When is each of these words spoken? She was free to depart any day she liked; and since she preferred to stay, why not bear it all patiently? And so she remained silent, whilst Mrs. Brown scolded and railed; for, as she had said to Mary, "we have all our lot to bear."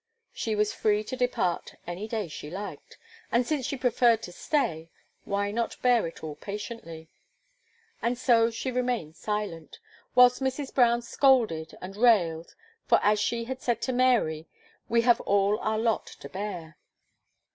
She 0.33 0.55
was 0.55 0.73
free 0.73 1.03
to 1.03 1.15
depart 1.15 1.75
any 1.85 2.07
day 2.07 2.27
she 2.27 2.49
liked; 2.49 2.97
and 3.31 3.45
since 3.45 3.67
she 3.67 3.77
preferred 3.77 4.23
to 4.23 4.31
stay, 4.31 4.89
why 5.25 5.51
not 5.51 5.79
bear 5.83 6.07
it 6.07 6.23
all 6.23 6.33
patiently? 6.33 7.07
And 8.01 8.17
so 8.17 8.49
she 8.49 8.71
remained 8.71 9.15
silent, 9.15 9.77
whilst 10.15 10.41
Mrs. 10.41 10.73
Brown 10.73 11.03
scolded 11.03 11.75
and 11.83 11.95
railed; 11.95 12.55
for, 12.87 12.99
as 13.03 13.19
she 13.19 13.43
had 13.43 13.61
said 13.61 13.79
to 13.83 13.93
Mary, 13.93 14.47
"we 14.89 15.01
have 15.01 15.21
all 15.21 15.59
our 15.59 15.77
lot 15.77 16.07
to 16.07 16.27
bear." 16.27 16.79